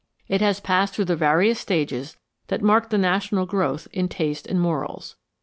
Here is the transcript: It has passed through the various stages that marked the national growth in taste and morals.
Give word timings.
It 0.27 0.41
has 0.41 0.59
passed 0.59 0.95
through 0.95 1.05
the 1.05 1.15
various 1.15 1.59
stages 1.59 2.17
that 2.47 2.63
marked 2.63 2.89
the 2.89 2.97
national 2.97 3.45
growth 3.45 3.87
in 3.93 4.07
taste 4.07 4.47
and 4.47 4.59
morals. 4.59 5.15